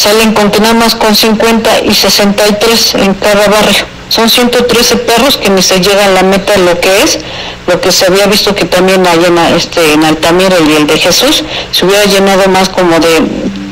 [0.00, 3.84] salen con que nada más con 50 y 63 en cada barrio.
[4.08, 7.18] Son 113 perros que ni se llega a la meta de lo que es,
[7.66, 10.98] lo que se había visto que también hay en, este, en Altamira y el de
[10.98, 13.22] Jesús, se hubiera llenado más como de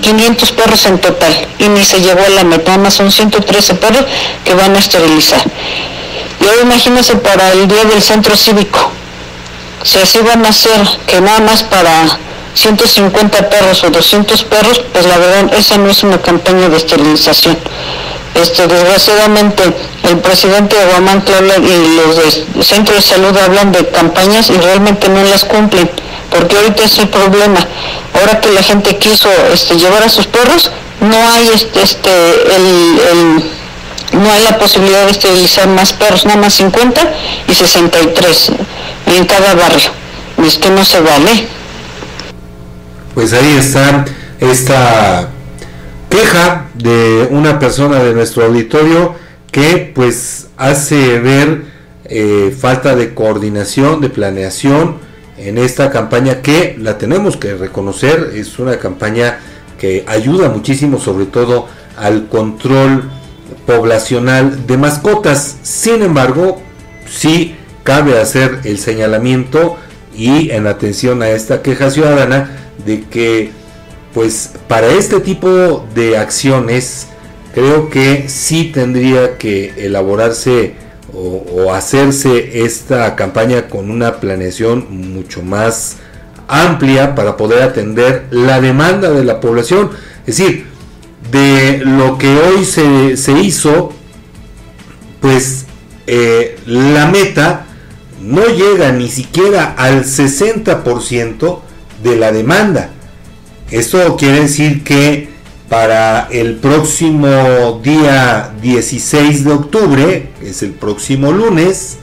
[0.02, 3.74] 500 perros en total y ni se llegó a la meta, nada más son 113
[3.74, 4.04] perros
[4.44, 5.42] que van a esterilizar.
[6.40, 8.92] Y ahora imagínense para el día del centro cívico,
[9.82, 12.18] si así van a hacer que nada más para
[12.54, 17.58] 150 perros o 200 perros, pues la verdad esa no es una campaña de esterilización.
[18.34, 19.64] Este, desgraciadamente
[20.04, 21.22] el presidente Obama
[21.58, 25.90] y los centros de salud hablan de campañas y realmente no las cumplen,
[26.30, 27.60] porque ahorita es el problema.
[28.14, 32.10] Ahora que la gente quiso este, llevar a sus perros, no hay este, este
[32.56, 33.42] el,
[34.12, 37.00] no hay la posibilidad de esterilizar más perros, nada más 50
[37.48, 38.52] y 63
[39.16, 39.90] en cada barrio.
[40.46, 41.48] Es que no se vale
[43.18, 44.04] pues ahí está
[44.38, 45.28] esta
[46.08, 49.16] queja de una persona de nuestro auditorio
[49.50, 51.64] que pues hace ver
[52.04, 54.98] eh, falta de coordinación, de planeación
[55.36, 59.40] en esta campaña que la tenemos que reconocer, es una campaña
[59.80, 61.66] que ayuda muchísimo sobre todo
[61.96, 63.10] al control
[63.66, 65.56] poblacional de mascotas.
[65.64, 66.62] Sin embargo,
[67.10, 69.76] sí cabe hacer el señalamiento
[70.14, 73.50] y en atención a esta queja ciudadana de que
[74.14, 77.08] pues para este tipo de acciones
[77.54, 80.74] creo que sí tendría que elaborarse
[81.12, 85.96] o, hacerse esta campaña con una planeación mucho más
[86.46, 89.90] amplia para poder atender la demanda de la población.
[90.26, 90.66] Es decir,
[91.30, 93.92] de lo que hoy se, se hizo,
[95.20, 95.66] pues
[96.06, 97.66] eh, la meta
[98.22, 101.60] no llega ni siquiera al 60%
[102.02, 102.90] de la demanda.
[103.70, 105.28] Esto quiere decir que
[105.68, 111.98] para el próximo día 16 de octubre, que es el próximo lunes,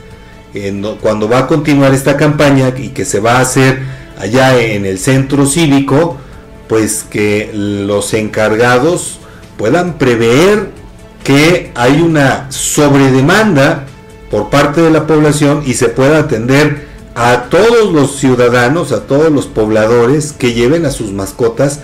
[1.01, 3.79] cuando va a continuar esta campaña y que se va a hacer
[4.19, 6.17] allá en el centro cívico,
[6.67, 9.19] pues que los encargados
[9.57, 10.69] puedan prever
[11.23, 13.85] que hay una sobredemanda
[14.29, 19.31] por parte de la población y se pueda atender a todos los ciudadanos, a todos
[19.31, 21.79] los pobladores que lleven a sus mascotas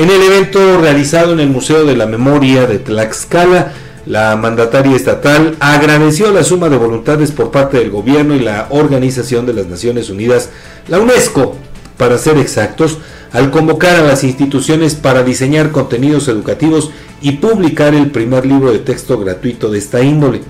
[0.00, 3.74] En el evento realizado en el Museo de la Memoria de Tlaxcala,
[4.06, 9.44] la mandataria estatal agradeció la suma de voluntades por parte del gobierno y la Organización
[9.44, 10.48] de las Naciones Unidas,
[10.88, 11.54] la UNESCO,
[11.98, 12.96] para ser exactos,
[13.30, 18.78] al convocar a las instituciones para diseñar contenidos educativos y publicar el primer libro de
[18.78, 20.40] texto gratuito de esta índole.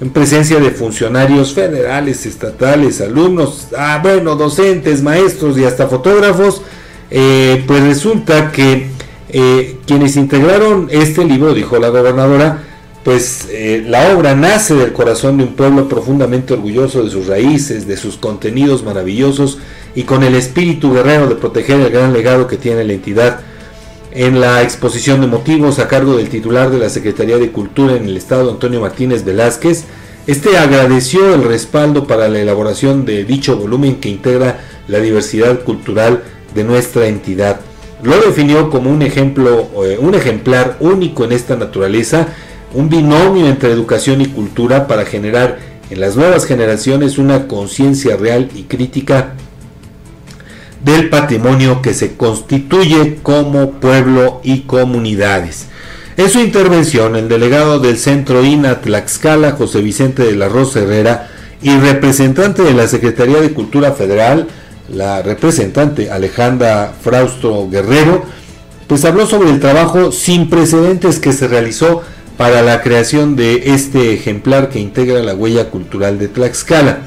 [0.00, 6.62] En presencia de funcionarios federales, estatales, alumnos, ah, bueno, docentes, maestros y hasta fotógrafos,
[7.10, 8.88] eh, pues resulta que
[9.28, 12.62] eh, quienes integraron este libro, dijo la gobernadora,
[13.04, 17.86] pues eh, la obra nace del corazón de un pueblo profundamente orgulloso de sus raíces,
[17.86, 19.58] de sus contenidos maravillosos
[19.94, 23.40] y con el espíritu guerrero de proteger el gran legado que tiene la entidad.
[24.10, 28.06] En la exposición de motivos a cargo del titular de la Secretaría de Cultura en
[28.06, 29.84] el Estado, Antonio Martínez Velázquez,
[30.26, 36.24] este agradeció el respaldo para la elaboración de dicho volumen que integra la diversidad cultural
[36.56, 37.60] de nuestra entidad.
[38.02, 42.26] Lo definió como un ejemplo, eh, un ejemplar único en esta naturaleza,
[42.74, 45.58] un binomio entre educación y cultura para generar
[45.88, 49.34] en las nuevas generaciones una conciencia real y crítica
[50.84, 55.66] del patrimonio que se constituye como pueblo y comunidades.
[56.16, 61.28] En su intervención, el delegado del Centro INA Tlaxcala, José Vicente de la Rosa Herrera,
[61.62, 64.46] y representante de la Secretaría de Cultura Federal,
[64.88, 68.24] la representante Alejandra Frausto Guerrero,
[68.86, 72.02] pues habló sobre el trabajo sin precedentes que se realizó
[72.36, 76.98] para la creación de este ejemplar que integra la huella cultural de Tlaxcala.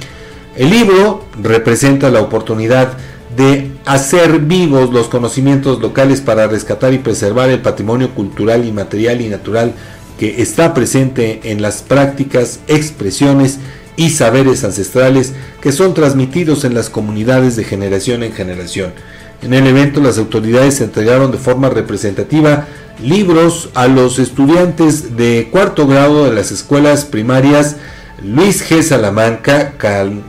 [0.58, 2.94] El libro representa la oportunidad
[3.38, 9.30] de hacer vivos los conocimientos locales para rescatar y preservar el patrimonio cultural, inmaterial y
[9.30, 9.74] natural
[10.20, 13.60] que está presente en las prácticas, expresiones
[14.00, 18.94] y saberes ancestrales que son transmitidos en las comunidades de generación en generación.
[19.42, 22.66] En el evento las autoridades entregaron de forma representativa
[23.04, 27.75] libros a los estudiantes de cuarto grado de las escuelas primarias
[28.24, 28.84] Luis G.
[28.84, 29.74] Salamanca,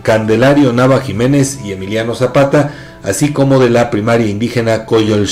[0.03, 2.75] Candelario Nava Jiménez y Emiliano Zapata,
[3.05, 5.29] así como de la primaria indígena Coyol.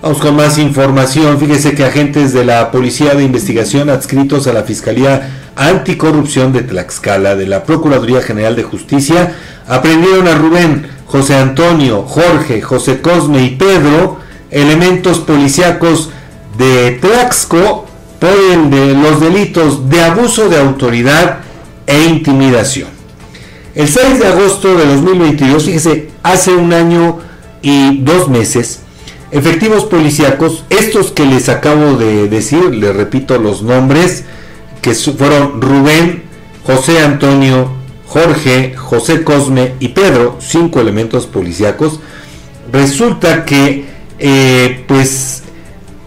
[0.00, 1.40] Vamos con más información.
[1.40, 7.34] Fíjese que agentes de la Policía de Investigación adscritos a la Fiscalía Anticorrupción de Tlaxcala
[7.34, 9.34] de la Procuraduría General de Justicia
[9.66, 14.20] aprendieron a Rubén, José Antonio, Jorge, José Cosme y Pedro,
[14.52, 16.10] elementos policíacos
[16.56, 17.84] de Tlaxco
[18.20, 21.38] por los delitos de abuso de autoridad
[21.88, 22.88] e intimidación.
[23.74, 27.18] El 6 de agosto de 2022, fíjese, hace un año
[27.62, 28.82] y dos meses,
[29.30, 34.24] efectivos policíacos, estos que les acabo de decir, les repito los nombres,
[34.82, 36.22] que fueron Rubén,
[36.64, 37.70] José Antonio,
[38.06, 42.00] Jorge, José Cosme y Pedro, cinco elementos policíacos,
[42.72, 43.84] resulta que
[44.18, 45.42] eh, pues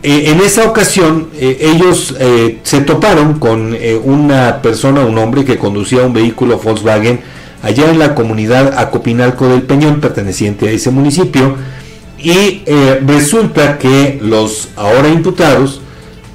[0.03, 2.15] eh, en esa ocasión eh, ellos
[2.63, 7.21] se toparon con una persona, un hombre que conducía un vehículo Volkswagen
[7.61, 11.55] allá en la comunidad Acopinalco del Peñón, perteneciente a ese municipio,
[12.23, 12.63] y
[13.05, 15.81] resulta que los ahora imputados,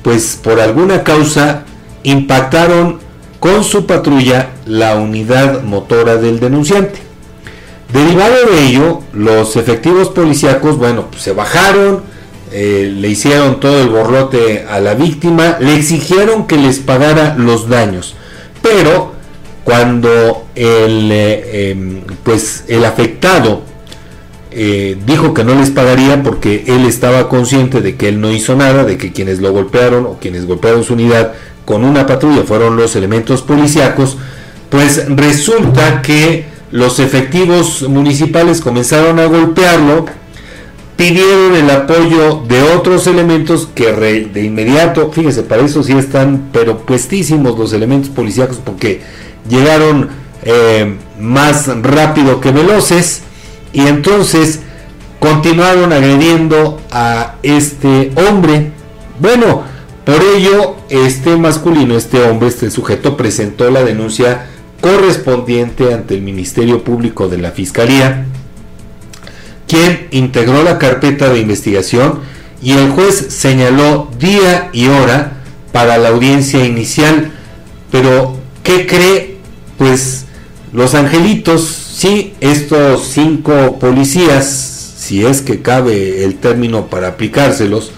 [0.03, 1.65] pues por alguna causa
[2.03, 2.99] impactaron
[3.41, 7.01] con su patrulla la unidad motora del denunciante.
[7.93, 12.03] Derivado de ello, los efectivos policíacos, bueno, pues se bajaron,
[12.53, 17.69] eh, le hicieron todo el borrote a la víctima, le exigieron que les pagara los
[17.69, 18.15] daños,
[18.63, 19.13] pero
[19.65, 23.63] cuando el, eh, em, pues el afectado
[24.59, 28.57] eh, dijo que no les pagaría porque él estaba consciente de que él no hizo
[28.57, 31.35] nada, de que quienes lo golpearon o quienes golpearon su unidad
[31.67, 34.17] con una patrulla fueron los elementos policíacos,
[34.71, 40.07] pues resulta que los efectivos municipales comenzaron a golpearlo,
[40.97, 46.79] pidieron el apoyo de otros elementos que de inmediato, fíjese, para eso sí están pero
[46.79, 49.03] puestísimos los elementos policíacos porque
[49.47, 50.09] llegaron
[50.45, 53.21] eh, más rápido que veloces
[53.73, 54.61] y entonces
[55.21, 58.73] continuaron agrediendo a este hombre.
[59.19, 59.65] Bueno,
[60.05, 64.47] por ello, este masculino, este hombre, este sujeto presentó la denuncia
[64.81, 68.27] correspondiente ante el Ministerio Público de la Fiscalía,
[69.67, 72.21] quien integró la carpeta de investigación
[72.63, 75.33] y el juez señaló día y hora
[75.73, 77.33] para la audiencia inicial.
[77.91, 79.39] Pero, ¿qué cree?
[79.77, 80.27] Pues
[80.73, 84.47] los angelitos, sí, estos cinco policías,
[84.99, 87.93] si es que cabe el término para aplicárselos,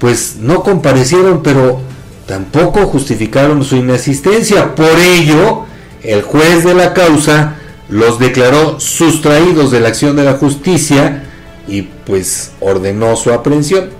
[0.00, 1.80] pues no comparecieron, pero
[2.26, 4.74] tampoco justificaron su inasistencia.
[4.74, 5.64] Por ello,
[6.02, 7.56] el juez de la causa
[7.88, 11.24] los declaró sustraídos de la acción de la justicia
[11.68, 13.90] y pues ordenó su aprehensión.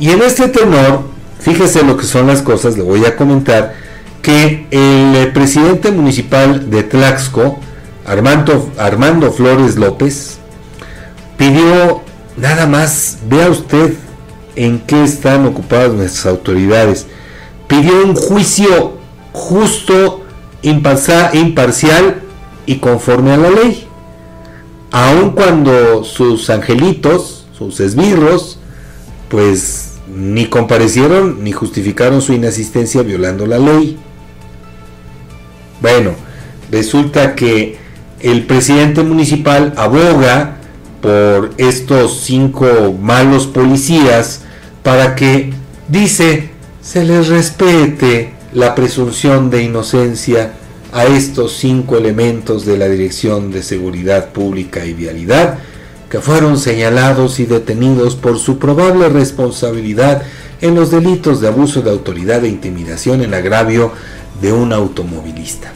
[0.00, 1.02] Y en este tenor,
[1.38, 3.74] fíjese lo que son las cosas, le voy a comentar
[4.22, 7.60] que el presidente municipal de Tlaxco,
[8.08, 10.38] Armando, Armando Flores López,
[11.36, 12.02] pidió
[12.36, 13.94] nada más, vea usted,
[14.56, 17.06] en qué están ocupadas nuestras autoridades.
[17.68, 18.98] Pidió un juicio
[19.32, 20.24] justo,
[20.62, 22.22] imparcial
[22.66, 23.86] y conforme a la ley.
[24.90, 28.58] Aun cuando sus angelitos, sus esbirros,
[29.28, 33.98] pues ni comparecieron ni justificaron su inasistencia violando la ley.
[35.80, 36.12] Bueno,
[36.70, 37.78] resulta que
[38.20, 40.56] el presidente municipal aboga
[41.00, 42.66] por estos cinco
[43.00, 44.42] malos policías
[44.82, 45.52] para que,
[45.88, 46.50] dice,
[46.82, 50.52] se les respete la presunción de inocencia
[50.92, 55.58] a estos cinco elementos de la Dirección de Seguridad Pública y Vialidad
[56.10, 60.22] que fueron señalados y detenidos por su probable responsabilidad
[60.60, 63.92] en los delitos de abuso de autoridad e intimidación en agravio
[64.40, 65.72] de un automovilista.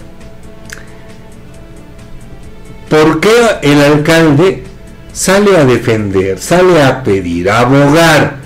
[2.92, 3.30] ¿Por qué
[3.62, 4.64] el alcalde
[5.14, 8.36] sale a defender, sale a pedir, a abogar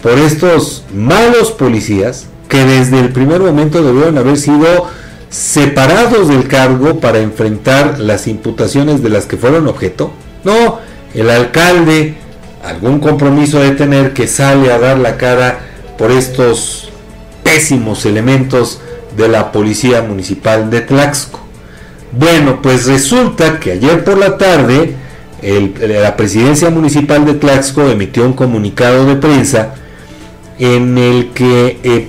[0.00, 4.86] por estos malos policías que desde el primer momento debieron haber sido
[5.30, 10.12] separados del cargo para enfrentar las imputaciones de las que fueron objeto?
[10.44, 10.78] No,
[11.12, 12.14] el alcalde,
[12.62, 15.58] algún compromiso de tener que sale a dar la cara
[15.98, 16.92] por estos
[17.42, 18.80] pésimos elementos
[19.16, 21.40] de la Policía Municipal de Tlaxco.
[22.12, 24.96] Bueno, pues resulta que ayer por la tarde
[25.42, 29.74] la Presidencia Municipal de Tlaxco emitió un comunicado de prensa
[30.58, 32.08] en el que, eh,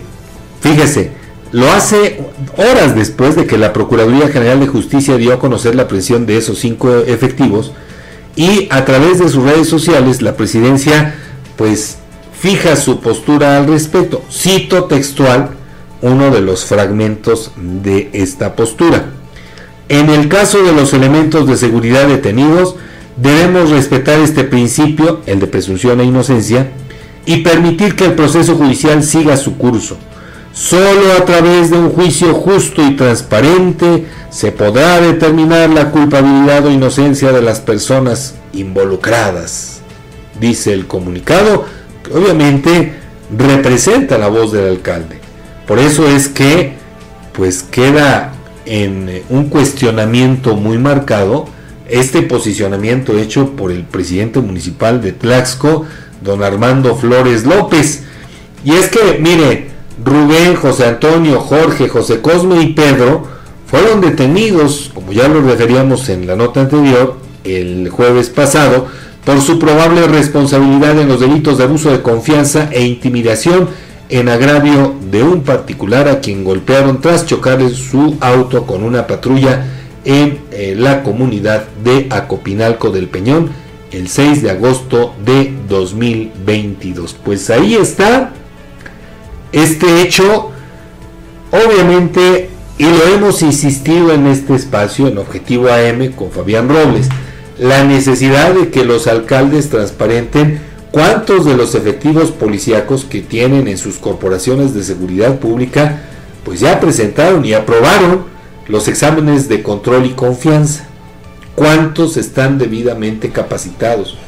[0.61, 1.11] fíjese,
[1.51, 2.21] lo hace
[2.57, 6.37] horas después de que la Procuraduría General de Justicia dio a conocer la prisión de
[6.37, 7.73] esos cinco efectivos
[8.35, 11.15] y a través de sus redes sociales la presidencia
[11.55, 11.97] pues
[12.39, 14.21] fija su postura al respecto.
[14.31, 15.51] Cito textual
[16.01, 19.05] uno de los fragmentos de esta postura.
[19.93, 22.77] En el caso de los elementos de seguridad detenidos,
[23.15, 26.71] debemos respetar este principio, el de presunción e inocencia,
[27.27, 29.97] y permitir que el proceso judicial siga su curso.
[30.51, 36.71] Solo a través de un juicio justo y transparente se podrá determinar la culpabilidad o
[36.71, 39.81] inocencia de las personas involucradas,
[40.41, 41.65] dice el comunicado,
[42.03, 42.93] que obviamente
[43.37, 45.19] representa la voz del alcalde.
[45.67, 46.73] Por eso es que
[47.33, 48.32] pues queda
[48.65, 51.47] en un cuestionamiento muy marcado
[51.89, 55.85] este posicionamiento hecho por el presidente municipal de Tlaxco,
[56.21, 58.03] don Armando Flores López.
[58.63, 59.71] Y es que, mire,
[60.03, 63.27] Rubén, José Antonio, Jorge, José Cosme y Pedro
[63.67, 68.87] fueron detenidos, como ya lo referíamos en la nota anterior, el jueves pasado,
[69.25, 73.69] por su probable responsabilidad en los delitos de abuso de confianza e intimidación
[74.13, 79.65] en agravio de un particular a quien golpearon tras chocarle su auto con una patrulla
[80.05, 83.49] en eh, la comunidad de Acopinalco del Peñón
[83.91, 87.15] el 6 de agosto de 2022.
[87.25, 88.33] Pues ahí está
[89.51, 90.51] este hecho,
[91.49, 97.09] obviamente, y lo hemos insistido en este espacio, en Objetivo AM, con Fabián Robles,
[97.57, 100.61] la necesidad de que los alcaldes transparenten
[100.93, 106.03] cuántos de los efectivos policíacos que tienen en sus corporaciones de seguridad pública,
[106.45, 108.25] pues ya presentaron y aprobaron
[108.67, 110.85] los exámenes de control y confianza.
[111.55, 114.19] ¿Cuántos están debidamente capacitados?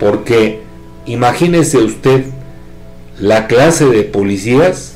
[0.00, 0.62] Porque
[1.04, 2.24] imagínese usted
[3.20, 4.94] la clase de policías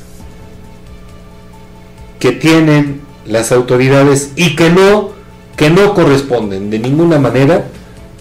[2.19, 5.11] que tienen las autoridades y que no
[5.57, 7.65] que no corresponden de ninguna manera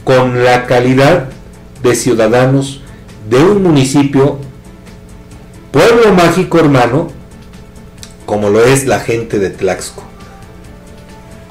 [0.04, 1.30] con la calidad
[1.82, 2.82] de ciudadanos
[3.29, 4.38] de un municipio,
[5.71, 7.09] pueblo mágico hermano,
[8.26, 10.02] como lo es la gente de Tlaxco.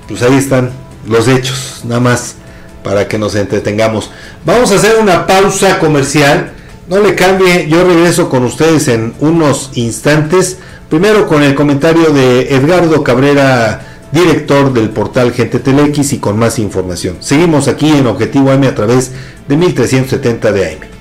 [0.08, 0.72] Pues ahí están
[1.08, 2.36] los hechos, nada más
[2.84, 4.12] para que nos entretengamos.
[4.46, 6.54] Vamos a hacer una pausa comercial.
[6.88, 10.58] No le cambie, yo regreso con ustedes en unos instantes.
[10.90, 16.60] Primero con el comentario de Edgardo Cabrera, director del portal Gente Telex y con más
[16.60, 17.18] información.
[17.22, 19.12] Seguimos aquí en Objetivo M a través
[19.48, 21.00] de 1370 de AM.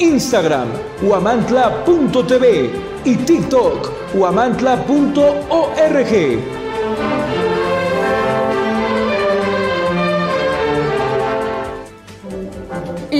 [0.00, 0.68] Instagram,
[1.02, 2.70] guamantla.tv
[3.04, 6.59] y TikTok, guamantla.org.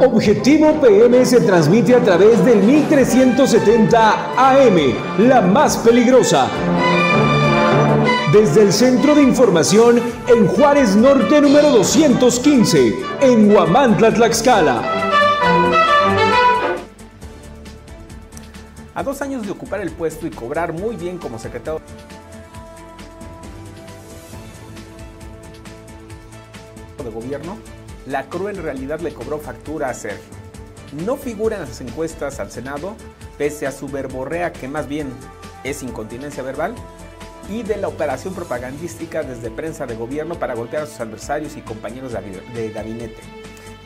[0.00, 6.48] Objetivo PM se transmite a través del 1370 AM, la más peligrosa.
[8.32, 14.82] Desde el Centro de Información en Juárez Norte número 215, en Huamantla, Tlaxcala.
[18.94, 21.80] A dos años de ocupar el puesto y cobrar muy bien como secretario
[27.02, 27.58] de gobierno,
[28.06, 30.32] la cruel realidad le cobró factura a Sergio.
[31.04, 32.94] No figura en las encuestas al Senado,
[33.38, 35.08] pese a su verborrea que más bien
[35.64, 36.74] es incontinencia verbal,
[37.50, 41.60] y de la operación propagandística desde prensa de gobierno para golpear a sus adversarios y
[41.60, 43.20] compañeros de gabinete.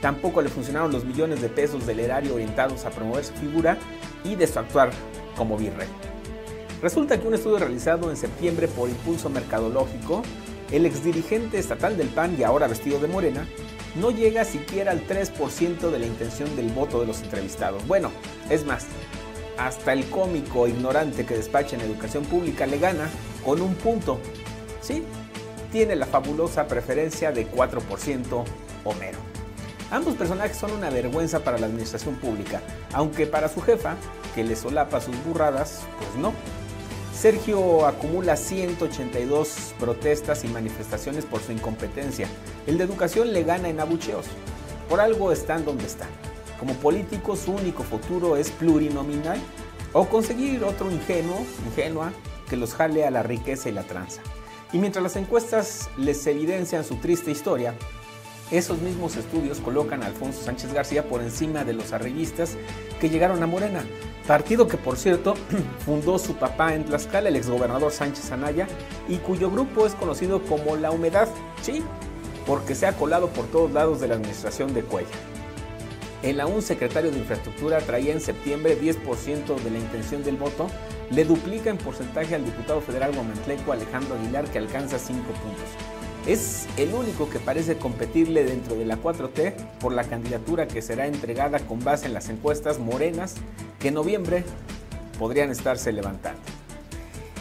[0.00, 3.76] Tampoco le funcionaron los millones de pesos del erario orientados a promover su figura
[4.24, 4.90] y de su actuar
[5.36, 5.88] como virrey.
[6.80, 10.22] Resulta que un estudio realizado en septiembre por Impulso Mercadológico,
[10.70, 13.48] el exdirigente estatal del PAN y ahora vestido de morena,
[14.00, 17.86] no llega siquiera al 3% de la intención del voto de los entrevistados.
[17.86, 18.10] Bueno,
[18.48, 18.86] es más,
[19.58, 23.08] hasta el cómico ignorante que despacha en educación pública le gana
[23.44, 24.18] con un punto.
[24.80, 25.04] Sí,
[25.72, 28.44] tiene la fabulosa preferencia de 4%
[28.84, 29.18] Homero.
[29.90, 32.60] Ambos personajes son una vergüenza para la administración pública,
[32.92, 33.96] aunque para su jefa,
[34.34, 36.32] que le solapa sus burradas, pues no.
[37.18, 42.28] Sergio acumula 182 protestas y manifestaciones por su incompetencia.
[42.64, 44.26] El de educación le gana en abucheos.
[44.88, 46.10] Por algo están donde están.
[46.60, 49.40] Como político su único futuro es plurinominal
[49.92, 52.12] o conseguir otro ingenuo, ingenua,
[52.48, 54.22] que los jale a la riqueza y la tranza.
[54.72, 57.74] Y mientras las encuestas les evidencian su triste historia,
[58.50, 62.56] esos mismos estudios colocan a Alfonso Sánchez García por encima de los arribistas
[63.00, 63.84] que llegaron a Morena,
[64.26, 65.34] partido que por cierto
[65.84, 68.66] fundó su papá en Tlaxcala, el exgobernador Sánchez Anaya,
[69.08, 71.28] y cuyo grupo es conocido como La Humedad,
[71.62, 71.82] sí,
[72.46, 75.08] porque se ha colado por todos lados de la administración de Cuella.
[76.22, 80.68] El aún secretario de Infraestructura traía en septiembre 10% de la intención del voto,
[81.10, 85.97] le duplica en porcentaje al diputado federal guamantleco Alejandro Aguilar que alcanza 5 puntos.
[86.26, 91.06] Es el único que parece competirle dentro de la 4T por la candidatura que será
[91.06, 93.36] entregada con base en las encuestas morenas
[93.78, 94.44] que en noviembre
[95.18, 96.40] podrían estarse levantando.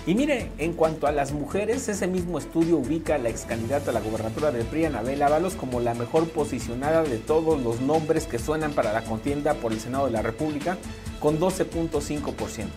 [0.08, 3.92] Y mire, en cuanto a las mujeres, ese mismo estudio ubica a la ex candidata
[3.92, 8.26] a la gobernatura del PRI, Anabel Ábalos, como la mejor posicionada de todos los nombres
[8.26, 10.78] que suenan para la contienda por el Senado de la República,
[11.20, 12.68] con 12.5%.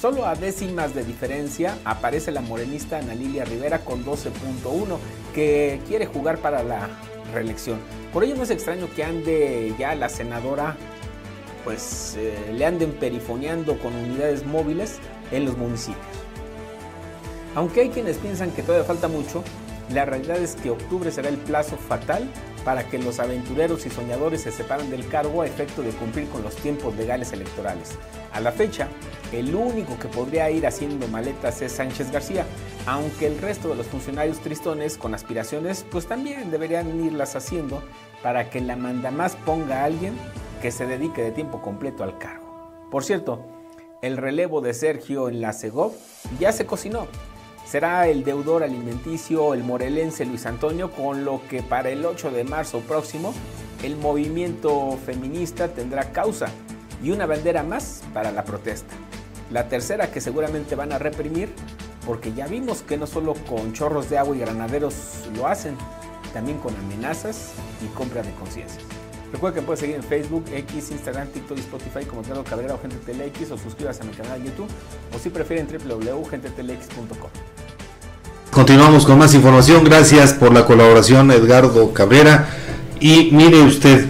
[0.00, 4.96] Solo a décimas de diferencia aparece la morenista Ana Lilia Rivera con 12.1,
[5.34, 6.88] que quiere jugar para la
[7.32, 7.78] reelección.
[8.12, 10.76] Por ello no es extraño que ande ya la senadora,
[11.64, 14.98] pues eh, le anden perifoneando con unidades móviles
[15.30, 16.00] en los municipios.
[17.54, 19.42] Aunque hay quienes piensan que todavía falta mucho,
[19.92, 22.28] la realidad es que octubre será el plazo fatal
[22.64, 26.42] para que los aventureros y soñadores se separen del cargo a efecto de cumplir con
[26.42, 27.98] los tiempos legales electorales.
[28.32, 28.88] A la fecha,
[29.32, 32.44] el único que podría ir haciendo maletas es Sánchez García,
[32.86, 37.82] aunque el resto de los funcionarios tristones con aspiraciones pues también deberían irlas haciendo
[38.22, 40.14] para que la mandamás ponga a alguien
[40.60, 42.70] que se dedique de tiempo completo al cargo.
[42.90, 43.46] Por cierto,
[44.02, 45.92] el relevo de Sergio en la Segov
[46.38, 47.06] ya se cocinó.
[47.70, 52.42] Será el deudor alimenticio, el morelense Luis Antonio, con lo que para el 8 de
[52.42, 53.32] marzo próximo
[53.84, 56.48] el movimiento feminista tendrá causa
[57.00, 58.92] y una bandera más para la protesta.
[59.52, 61.48] La tercera que seguramente van a reprimir,
[62.04, 65.76] porque ya vimos que no solo con chorros de agua y granaderos lo hacen,
[66.34, 67.52] también con amenazas
[67.84, 68.82] y compra de conciencia.
[69.32, 72.80] Recuerden que pueden seguir en Facebook, X, Instagram, TikTok y Spotify como Eduardo Cabrera o
[72.80, 74.68] Gente TeleX o suscríbase a mi canal de YouTube
[75.14, 77.59] o si prefieren www.gentetelex.com.
[78.60, 79.84] Continuamos con más información.
[79.84, 82.50] Gracias por la colaboración, Edgardo Cabrera.
[83.00, 84.04] Y mire usted,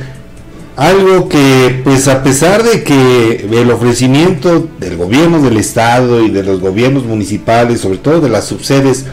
[0.74, 6.42] algo que pues a pesar de que el ofrecimiento del gobierno del estado y de
[6.42, 9.06] los gobiernos municipales, sobre todo de las subsedes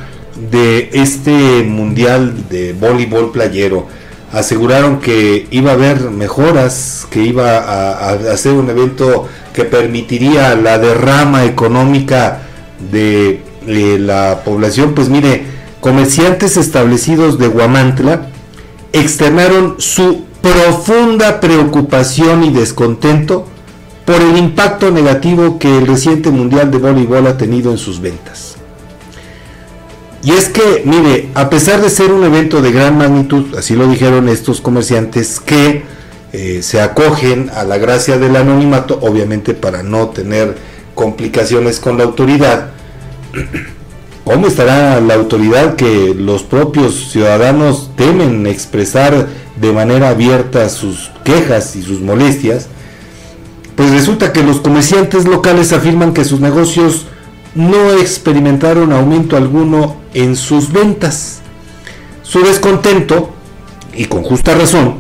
[0.50, 3.86] de este mundial de voleibol playero,
[4.34, 10.80] aseguraron que iba a haber mejoras, que iba a, hacer un evento que permitiría la
[10.80, 12.42] derrama económica
[12.92, 15.44] de, la población, pues mire,
[15.82, 18.28] comerciantes establecidos de Guamantla
[18.94, 23.46] externaron su profunda preocupación y descontento
[24.06, 28.56] por el impacto negativo que el reciente Mundial de Voleibol ha tenido en sus ventas.
[30.24, 33.88] Y es que, mire, a pesar de ser un evento de gran magnitud, así lo
[33.88, 35.84] dijeron estos comerciantes que
[36.34, 40.58] eh, se acogen a la gracia del anonimato, obviamente para no tener
[40.96, 42.72] complicaciones con la autoridad,
[44.24, 49.28] ¿cómo estará la autoridad que los propios ciudadanos temen expresar
[49.60, 52.68] de manera abierta sus quejas y sus molestias,
[53.76, 57.06] pues resulta que los comerciantes locales afirman que sus negocios
[57.56, 61.42] no experimentaron aumento alguno en sus ventas.
[62.24, 63.32] Su descontento,
[63.96, 64.96] y con justa razón,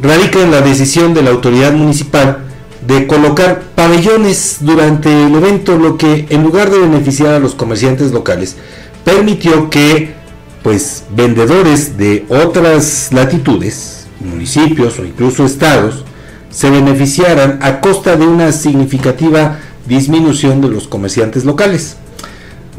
[0.00, 2.47] radica en la decisión de la autoridad municipal
[2.88, 8.12] de colocar pabellones durante el evento, lo que en lugar de beneficiar a los comerciantes
[8.12, 8.56] locales,
[9.04, 10.14] permitió que
[10.62, 16.06] pues vendedores de otras latitudes, municipios o incluso estados,
[16.48, 21.98] se beneficiaran a costa de una significativa disminución de los comerciantes locales.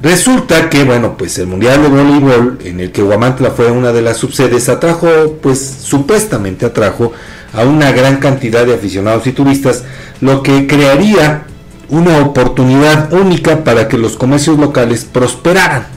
[0.02, 4.02] Resulta que, bueno, pues el Mundial de Voleibol, en el que Huamantla fue una de
[4.02, 7.12] las subsedes, atrajo, pues supuestamente atrajo
[7.54, 9.84] a una gran cantidad de aficionados y turistas,
[10.22, 11.44] lo que crearía
[11.90, 15.88] una oportunidad única para que los comercios locales prosperaran.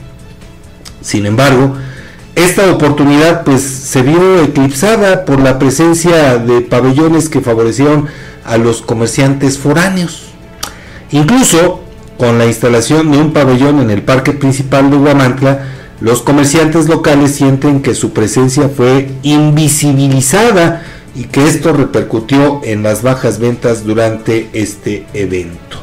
[1.01, 1.75] Sin embargo,
[2.35, 8.07] esta oportunidad pues se vio eclipsada por la presencia de pabellones que favorecieron
[8.43, 10.33] a los comerciantes foráneos.
[11.11, 11.81] Incluso
[12.17, 15.63] con la instalación de un pabellón en el parque principal de Huamantla,
[15.99, 20.83] los comerciantes locales sienten que su presencia fue invisibilizada
[21.15, 25.77] y que esto repercutió en las bajas ventas durante este evento.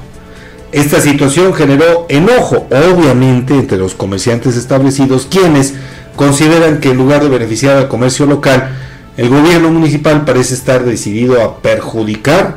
[0.72, 5.74] Esta situación generó enojo, obviamente, entre los comerciantes establecidos, quienes
[6.16, 8.76] consideran que en lugar de beneficiar al comercio local,
[9.16, 12.56] el gobierno municipal parece estar decidido a perjudicar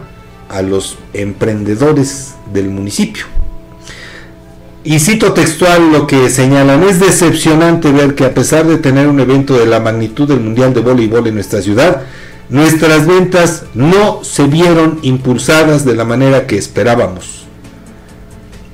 [0.50, 3.26] a los emprendedores del municipio.
[4.84, 9.20] Y cito textual lo que señalan, es decepcionante ver que a pesar de tener un
[9.20, 12.02] evento de la magnitud del Mundial de Voleibol en nuestra ciudad,
[12.50, 17.46] nuestras ventas no se vieron impulsadas de la manera que esperábamos.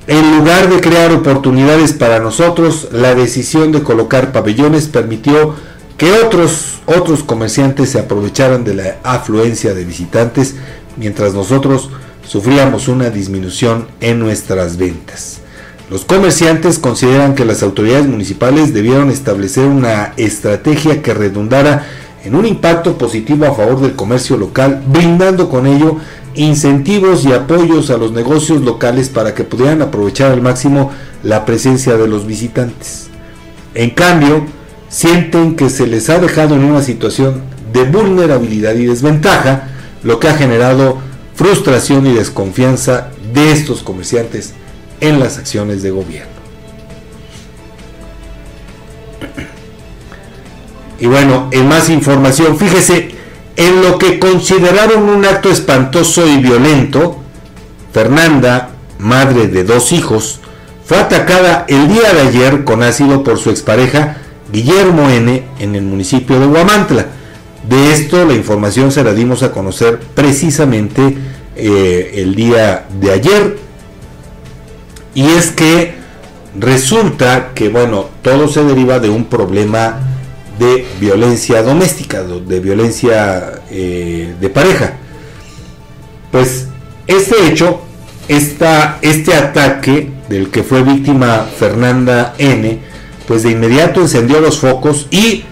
[0.07, 5.55] En lugar de crear oportunidades para nosotros, la decisión de colocar pabellones permitió
[5.97, 10.55] que otros, otros comerciantes se aprovecharan de la afluencia de visitantes,
[10.97, 11.91] mientras nosotros
[12.27, 15.41] sufríamos una disminución en nuestras ventas.
[15.89, 21.85] Los comerciantes consideran que las autoridades municipales debieron establecer una estrategia que redundara
[22.23, 25.97] en un impacto positivo a favor del comercio local, brindando con ello
[26.35, 30.91] incentivos y apoyos a los negocios locales para que pudieran aprovechar al máximo
[31.23, 33.09] la presencia de los visitantes.
[33.73, 34.45] En cambio,
[34.89, 39.69] sienten que se les ha dejado en una situación de vulnerabilidad y desventaja,
[40.03, 40.97] lo que ha generado
[41.35, 44.53] frustración y desconfianza de estos comerciantes
[45.01, 46.28] en las acciones de gobierno.
[50.99, 53.11] Y bueno, en más información, fíjese,
[53.55, 57.17] en lo que consideraron un acto espantoso y violento,
[57.93, 60.39] Fernanda, madre de dos hijos,
[60.85, 64.17] fue atacada el día de ayer con ácido por su expareja
[64.51, 65.43] Guillermo N.
[65.59, 67.05] en el municipio de Huamantla.
[67.67, 71.15] De esto la información se la dimos a conocer precisamente
[71.55, 73.57] eh, el día de ayer.
[75.13, 75.95] Y es que
[76.57, 80.08] resulta que, bueno, todo se deriva de un problema
[80.59, 84.93] de violencia doméstica, de violencia eh, de pareja.
[86.31, 86.67] Pues
[87.07, 87.81] este hecho,
[88.27, 92.79] esta, este ataque del que fue víctima Fernanda N.,
[93.27, 95.43] pues de inmediato encendió los focos y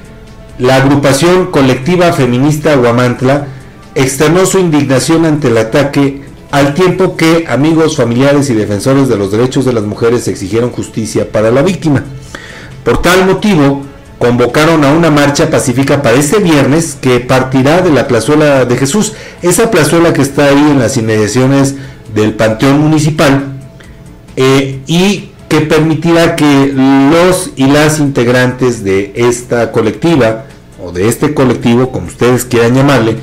[0.60, 3.48] la agrupación colectiva feminista Guamantla
[3.96, 9.32] externó su indignación ante el ataque al tiempo que amigos, familiares y defensores de los
[9.32, 12.04] derechos de las mujeres exigieron justicia para la víctima.
[12.84, 13.84] Por tal motivo,
[14.20, 19.14] convocaron a una marcha pacífica para este viernes que partirá de la plazuela de Jesús,
[19.42, 21.76] esa plazuela que está ahí en las inmediaciones
[22.14, 23.54] del Panteón Municipal
[24.36, 30.46] eh, y que permitirá que los y las integrantes de esta colectiva
[30.84, 33.18] o de este colectivo, como ustedes quieran llamarle,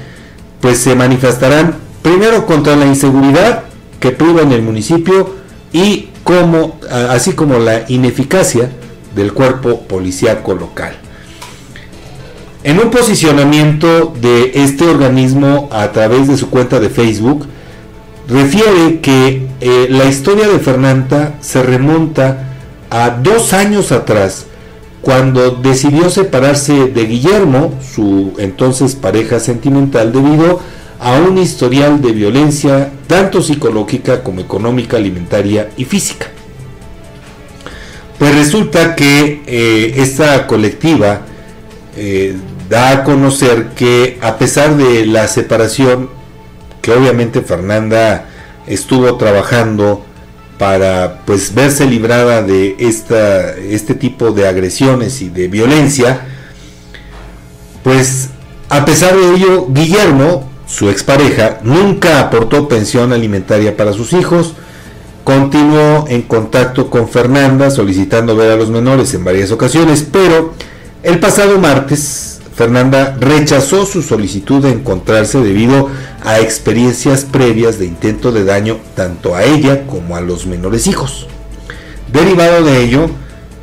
[0.61, 3.65] pues se manifestarán primero contra la inseguridad
[4.01, 5.35] que priva en el municipio
[5.73, 6.79] y como,
[7.11, 8.71] así como la ineficacia
[9.15, 10.95] del cuerpo policíaco local.
[12.63, 17.47] En un posicionamiento de este organismo a través de su cuenta de Facebook,
[18.27, 22.55] refiere que eh, la historia de Fernanda se remonta
[22.89, 24.47] a dos años atrás,
[25.03, 30.61] cuando decidió separarse de Guillermo, su entonces pareja sentimental, debido
[31.01, 36.29] a un historial de violencia tanto psicológica como económica, alimentaria y física.
[38.25, 41.21] Pues resulta que eh, esta colectiva
[41.95, 42.35] eh,
[42.71, 46.09] da a conocer que a pesar de la separación,
[46.81, 48.25] que obviamente Fernanda
[48.67, 50.07] estuvo trabajando
[50.57, 56.23] para pues verse librada de esta, este tipo de agresiones y de violencia,
[57.83, 58.31] pues
[58.71, 64.55] a pesar de ello, Guillermo, su expareja, nunca aportó pensión alimentaria para sus hijos,
[65.25, 70.53] continuó en contacto con Fernanda solicitando ver a los menores en varias ocasiones, pero
[71.03, 75.89] el pasado martes Fernanda rechazó su solicitud de encontrarse debido
[76.23, 81.27] a experiencias previas de intento de daño tanto a ella como a los menores hijos.
[82.13, 83.11] Derivado de ello,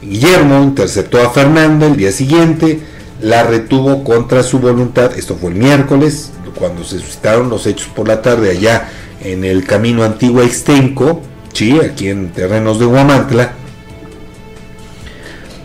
[0.02, 2.82] Guillermo interceptó a Fernanda el día siguiente,
[3.22, 8.08] la retuvo contra su voluntad, esto fue el miércoles, cuando se suscitaron los hechos por
[8.08, 8.90] la tarde allá
[9.22, 11.22] en el camino antiguo Extenco,
[11.54, 11.80] ¿sí?
[11.80, 13.54] aquí en terrenos de Huamantla,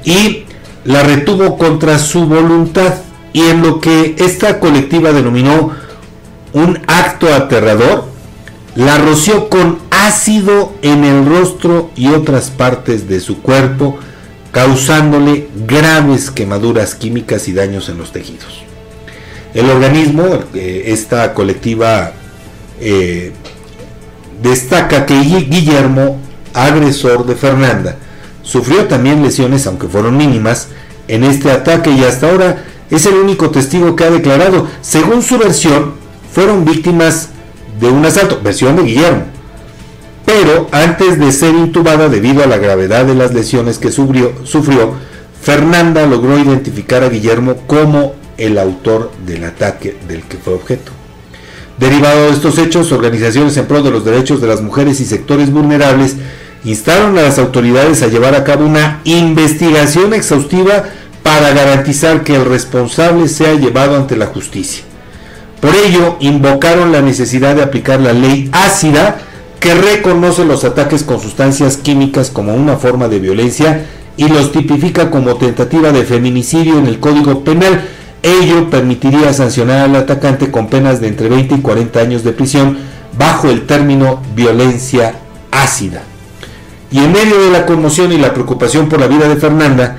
[0.04, 0.44] y
[0.84, 2.94] la retuvo contra su voluntad
[3.32, 5.72] y en lo que esta colectiva denominó
[6.52, 8.06] un acto aterrador,
[8.76, 13.98] la roció con ácido en el rostro y otras partes de su cuerpo,
[14.52, 18.62] causándole graves quemaduras químicas y daños en los tejidos.
[19.52, 22.12] El organismo, eh, esta colectiva,
[22.80, 23.32] eh,
[24.42, 26.18] destaca que Guillermo,
[26.54, 27.96] agresor de Fernanda,
[28.42, 30.68] sufrió también lesiones, aunque fueron mínimas,
[31.08, 34.66] en este ataque y hasta ahora es el único testigo que ha declarado.
[34.80, 35.94] Según su versión,
[36.32, 37.30] fueron víctimas
[37.80, 39.24] de un asalto, versión de Guillermo.
[40.24, 44.94] Pero antes de ser intubada debido a la gravedad de las lesiones que sufrió, sufrió
[45.40, 50.95] Fernanda logró identificar a Guillermo como el autor del ataque del que fue objeto.
[51.78, 55.50] Derivado de estos hechos, organizaciones en pro de los derechos de las mujeres y sectores
[55.50, 56.16] vulnerables
[56.64, 60.84] instaron a las autoridades a llevar a cabo una investigación exhaustiva
[61.22, 64.84] para garantizar que el responsable sea llevado ante la justicia.
[65.60, 69.18] Por ello, invocaron la necesidad de aplicar la ley ácida
[69.60, 73.86] que reconoce los ataques con sustancias químicas como una forma de violencia
[74.16, 77.84] y los tipifica como tentativa de feminicidio en el Código Penal.
[78.26, 82.76] Ello permitiría sancionar al atacante con penas de entre 20 y 40 años de prisión
[83.16, 85.14] bajo el término violencia
[85.52, 86.02] ácida.
[86.90, 89.98] Y en medio de la conmoción y la preocupación por la vida de Fernanda,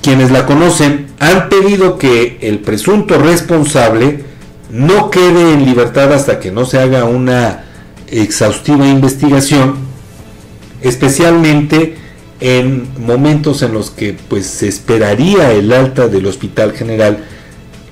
[0.00, 4.24] quienes la conocen han pedido que el presunto responsable
[4.70, 7.64] no quede en libertad hasta que no se haga una
[8.06, 9.74] exhaustiva investigación,
[10.80, 11.96] especialmente
[12.40, 17.18] en momentos en los que pues se esperaría el alta del Hospital General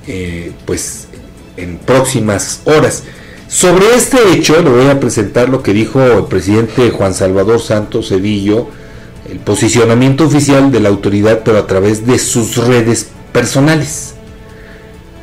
[0.07, 1.09] eh, pues
[1.57, 3.05] en próximas horas.
[3.49, 8.09] Sobre este hecho le voy a presentar lo que dijo el presidente Juan Salvador Santos
[8.09, 8.69] Cedillo,
[9.31, 14.15] el posicionamiento oficial de la autoridad, pero a través de sus redes personales.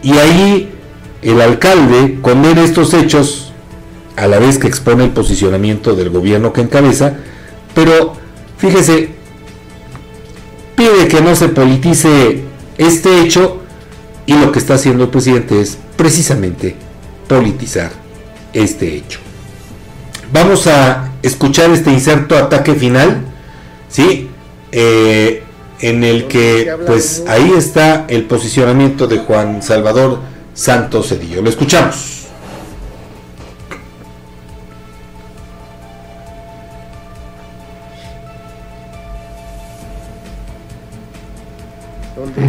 [0.01, 0.69] Y ahí
[1.21, 3.51] el alcalde condena estos hechos
[4.15, 7.17] a la vez que expone el posicionamiento del gobierno que encabeza,
[7.73, 8.13] pero
[8.57, 9.09] fíjese,
[10.75, 12.43] pide que no se politice
[12.77, 13.60] este hecho
[14.25, 16.75] y lo que está haciendo el presidente es precisamente
[17.27, 17.91] politizar
[18.53, 19.19] este hecho.
[20.33, 23.31] Vamos a escuchar este inserto ataque final
[23.91, 24.29] ¿sí?
[24.71, 25.43] Eh,
[25.81, 30.19] en el que pues ahí está el posicionamiento de Juan Salvador
[30.53, 31.41] Santos Cedillo.
[31.41, 32.20] Lo escuchamos.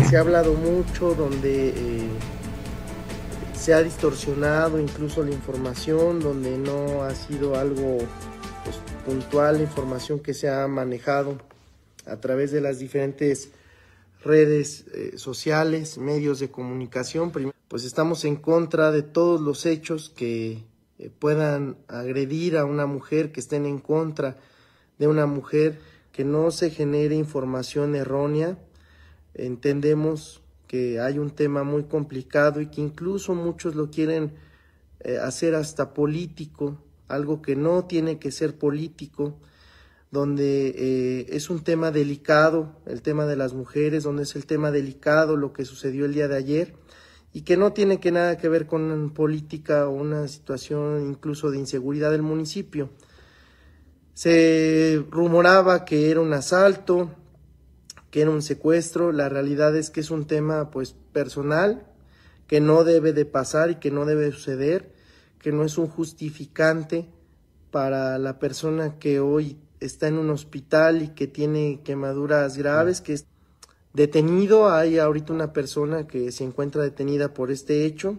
[0.08, 2.08] Se ha hablado mucho, donde eh,
[3.54, 7.98] se ha distorsionado incluso la información, donde no ha sido algo
[8.64, 11.36] pues, puntual la información que se ha manejado
[12.06, 13.50] a través de las diferentes
[14.24, 17.30] redes eh, sociales, medios de comunicación,
[17.68, 20.64] pues estamos en contra de todos los hechos que
[20.98, 24.38] eh, puedan agredir a una mujer, que estén en contra
[24.98, 25.78] de una mujer,
[26.12, 28.58] que no se genere información errónea.
[29.34, 34.32] Entendemos que hay un tema muy complicado y que incluso muchos lo quieren
[35.00, 39.38] eh, hacer hasta político, algo que no tiene que ser político,
[40.10, 44.70] donde eh, es un tema delicado, el tema de las mujeres, donde es el tema
[44.70, 46.74] delicado lo que sucedió el día de ayer
[47.32, 51.58] y que no tiene que nada que ver con política o una situación incluso de
[51.58, 52.90] inseguridad del municipio.
[54.14, 57.10] Se rumoraba que era un asalto,
[58.12, 61.86] que era un secuestro, la realidad es que es un tema pues personal,
[62.46, 64.92] que no debe de pasar y que no debe suceder,
[65.38, 67.08] que no es un justificante
[67.70, 73.14] para la persona que hoy está en un hospital y que tiene quemaduras graves, que
[73.14, 73.24] es
[73.94, 74.70] detenido.
[74.70, 78.18] Hay ahorita una persona que se encuentra detenida por este hecho,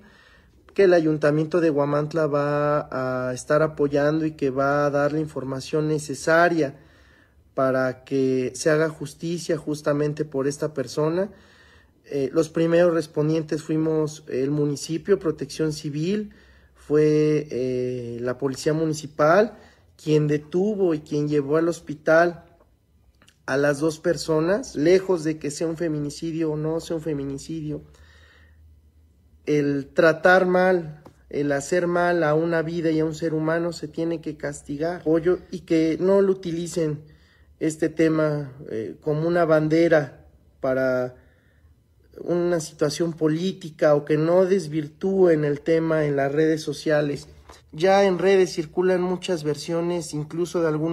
[0.74, 5.20] que el ayuntamiento de Guamantla va a estar apoyando y que va a dar la
[5.20, 6.80] información necesaria
[7.54, 11.30] para que se haga justicia justamente por esta persona.
[12.06, 16.34] Eh, los primeros respondientes fuimos el municipio, Protección Civil,
[16.76, 19.58] fue eh, la Policía Municipal,
[20.02, 22.44] quien detuvo y quien llevó al hospital
[23.46, 27.82] a las dos personas, lejos de que sea un feminicidio o no sea un feminicidio,
[29.46, 33.88] el tratar mal, el hacer mal a una vida y a un ser humano se
[33.88, 35.04] tiene que castigar.
[35.52, 37.13] y que no lo utilicen
[37.66, 40.26] este tema eh, como una bandera
[40.60, 41.16] para
[42.20, 47.30] una situación política o que no desvirtúen el tema en las redes sociales.
[47.72, 50.92] Ya en redes circulan muchas versiones, incluso de algunos